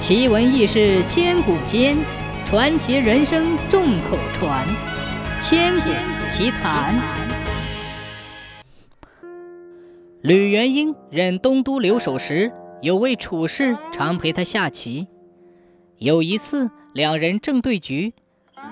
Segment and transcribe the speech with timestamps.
[0.00, 1.94] 奇闻异事千古间，
[2.46, 4.66] 传奇人生众口传。
[5.42, 5.90] 千古
[6.30, 6.98] 奇谈。
[10.22, 12.50] 吕元英任东都留守时，
[12.80, 15.06] 有位处士常陪他下棋。
[15.98, 18.14] 有一次，两人正对局，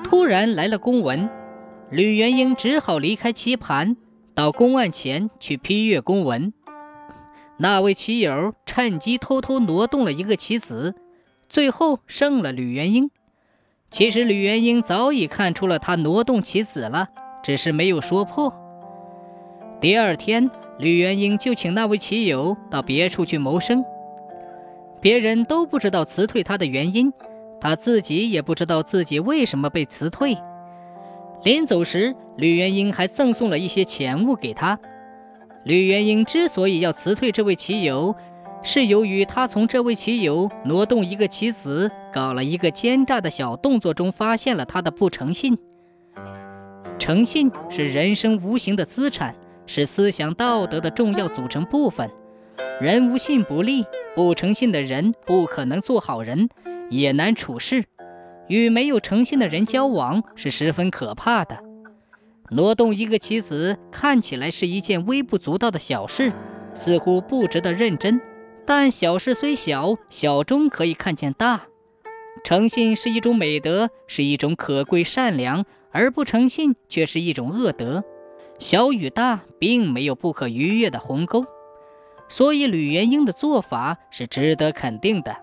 [0.02, 1.28] 突然来了公文，
[1.90, 3.98] 吕元英只好离开棋盘，
[4.34, 6.54] 到公案前去批阅公文。
[7.58, 10.94] 那位棋友趁机偷偷挪动了一个棋子，
[11.48, 13.10] 最后胜了吕元英。
[13.90, 17.08] 其实吕元英早已看出了他挪动棋子了，
[17.42, 18.54] 只是没有说破。
[19.80, 23.84] 第二天，吕元英就请那位棋友到别处去谋生。
[25.00, 27.12] 别人都不知道辞退他的原因，
[27.60, 30.36] 他自己也不知道自己为什么被辞退。
[31.44, 34.78] 临走时，吕元英还赠送了一些钱物给他。
[35.64, 38.14] 吕元英之所以要辞退这位棋友，
[38.70, 45.56] 是由于他从这位棋友挪动一个棋子、搞了一个奸诈的小动作中发现了他的不诚信。
[46.98, 52.10] 诚信是人生无形的资产，是思想道德的重要组成部分。
[52.78, 56.50] 人无信不立，不诚信的人不可能做好人，
[56.90, 57.86] 也难处事。
[58.48, 61.58] 与没有诚信的人交往是十分可怕的。
[62.50, 66.34] 挪动一个棋子看起来是一件微不足道的小事，
[66.74, 68.20] 似乎不值得认真。
[68.68, 71.62] 但小事虽小，小中可以看见大。
[72.44, 78.04] 诚信是一种美德，是一种可贵善良，而不诚信却是一种恶德。
[78.58, 81.46] 小与大并没有不可逾越的鸿沟，
[82.28, 85.34] 所以吕元英的做法是值得肯定的。